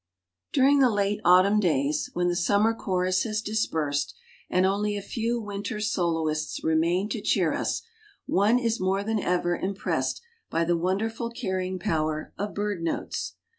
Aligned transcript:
During 0.51 0.79
the 0.79 0.89
late 0.89 1.21
autumn 1.23 1.59
days, 1.59 2.09
when 2.13 2.27
the 2.27 2.35
summer 2.35 2.73
chorus 2.73 3.21
has 3.21 3.39
dispersed, 3.39 4.15
and 4.49 4.65
only 4.65 4.97
a 4.97 4.99
few 5.03 5.39
winter 5.39 5.79
soloists 5.79 6.63
remain 6.63 7.07
to 7.09 7.21
cheer 7.21 7.53
us, 7.53 7.83
one 8.25 8.57
is 8.57 8.79
more 8.79 9.03
than 9.03 9.19
ever 9.19 9.55
impressed 9.55 10.23
by 10.49 10.63
the 10.65 10.75
wonderful 10.75 11.29
carrying 11.29 11.77
power 11.77 12.33
of 12.35 12.55
bird 12.55 12.81
notes. 12.81 13.35